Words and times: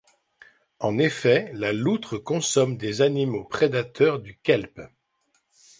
En 0.79 0.97
effet, 0.97 1.51
la 1.53 1.73
loutre 1.73 2.17
consomme 2.17 2.75
des 2.75 3.03
animaux 3.03 3.43
prédateurs 3.43 4.17
du 4.17 4.35
kelp. 4.39 4.81